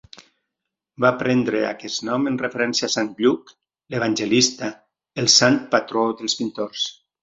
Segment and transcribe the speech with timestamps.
[1.03, 3.55] Van prendre aquest nom en referència a Sant Lluc
[3.97, 4.75] l'evangelista,
[5.25, 6.93] el sant patró dels pintors.